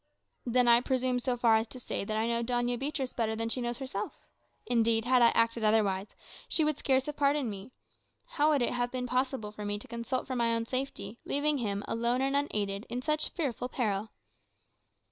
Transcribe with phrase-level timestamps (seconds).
[0.47, 3.49] "Then, I presume so far as to say, that I know Doña Beatriz better than
[3.49, 4.25] she knows herself.
[4.65, 6.15] Indeed, had I acted otherwise,
[6.49, 7.69] she would scarce have pardoned me.
[8.25, 11.59] How would it have been possible for me to consult for my own safety, leaving
[11.59, 14.09] him alone and unaided, in such fearful peril?"